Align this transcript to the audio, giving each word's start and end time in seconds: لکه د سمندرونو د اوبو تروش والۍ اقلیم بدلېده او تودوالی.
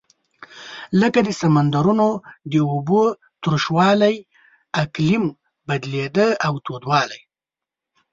لکه 1.01 1.19
د 1.27 1.29
سمندرونو 1.41 2.07
د 2.51 2.53
اوبو 2.71 3.01
تروش 3.41 3.65
والۍ 3.75 4.15
اقلیم 4.83 5.23
بدلېده 5.67 6.27
او 6.45 6.53
تودوالی. 6.65 7.21